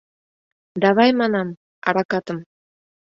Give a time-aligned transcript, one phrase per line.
[0.83, 1.47] Давай, манам,
[1.87, 2.37] аракатым.